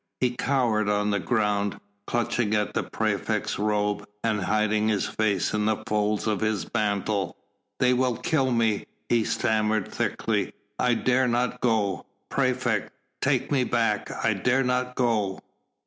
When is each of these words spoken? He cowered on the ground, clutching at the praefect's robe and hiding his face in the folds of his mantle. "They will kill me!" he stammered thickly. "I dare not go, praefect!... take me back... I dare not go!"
He 0.19 0.31
cowered 0.31 0.89
on 0.89 1.11
the 1.11 1.19
ground, 1.19 1.79
clutching 2.07 2.55
at 2.55 2.73
the 2.73 2.81
praefect's 2.81 3.59
robe 3.59 4.03
and 4.23 4.41
hiding 4.41 4.87
his 4.87 5.05
face 5.05 5.53
in 5.53 5.65
the 5.65 5.83
folds 5.87 6.25
of 6.25 6.39
his 6.41 6.65
mantle. 6.73 7.37
"They 7.79 7.93
will 7.93 8.17
kill 8.17 8.49
me!" 8.49 8.87
he 9.09 9.23
stammered 9.23 9.91
thickly. 9.93 10.53
"I 10.79 10.95
dare 10.95 11.27
not 11.27 11.61
go, 11.61 12.07
praefect!... 12.31 12.91
take 13.21 13.51
me 13.51 13.63
back... 13.63 14.09
I 14.25 14.33
dare 14.33 14.63
not 14.63 14.95
go!" 14.95 15.37